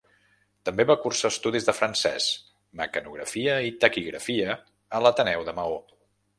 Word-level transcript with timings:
També 0.69 0.85
va 0.91 0.95
cursar 1.03 1.29
estudis 1.33 1.67
de 1.67 1.75
francès, 1.81 2.31
mecanografia 2.81 3.61
i 3.69 3.77
taquigrafia 3.85 4.59
a 5.01 5.05
l'Ateneu 5.07 5.49
de 5.51 5.59
Maó. 5.63 5.81